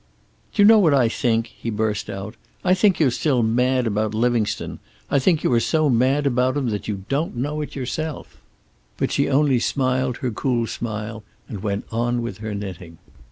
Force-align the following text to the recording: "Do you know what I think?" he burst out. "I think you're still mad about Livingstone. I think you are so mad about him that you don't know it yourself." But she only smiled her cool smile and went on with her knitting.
"Do 0.51 0.63
you 0.63 0.65
know 0.67 0.79
what 0.79 0.95
I 0.95 1.07
think?" 1.07 1.45
he 1.55 1.69
burst 1.69 2.09
out. 2.09 2.33
"I 2.63 2.73
think 2.73 2.99
you're 2.99 3.11
still 3.11 3.43
mad 3.43 3.85
about 3.85 4.15
Livingstone. 4.15 4.79
I 5.11 5.19
think 5.19 5.43
you 5.43 5.53
are 5.53 5.59
so 5.59 5.91
mad 5.91 6.25
about 6.25 6.57
him 6.57 6.69
that 6.71 6.87
you 6.87 7.05
don't 7.07 7.37
know 7.37 7.61
it 7.61 7.75
yourself." 7.75 8.41
But 8.97 9.11
she 9.11 9.29
only 9.29 9.59
smiled 9.59 10.17
her 10.17 10.31
cool 10.31 10.65
smile 10.65 11.23
and 11.47 11.61
went 11.61 11.85
on 11.91 12.23
with 12.23 12.39
her 12.39 12.55
knitting. 12.55 12.97